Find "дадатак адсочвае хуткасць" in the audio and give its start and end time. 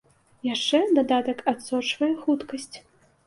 0.99-2.73